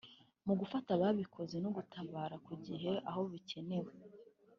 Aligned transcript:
mu 0.45 0.53
gufata 0.59 0.89
ababikoze 0.97 1.55
no 1.63 1.69
gutabara 1.77 2.35
ku 2.45 2.53
gihe 2.65 2.91
aho 3.09 3.21
bikenewe 3.31 3.91